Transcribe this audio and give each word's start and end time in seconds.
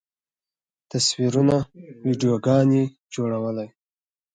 تصویرونه، 0.89 1.57
ویډیوګانې 2.03 2.83
جوړولی 3.13 3.67